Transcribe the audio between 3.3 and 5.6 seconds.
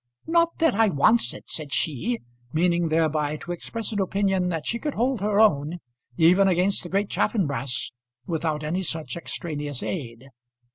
to express an opinion that she could hold her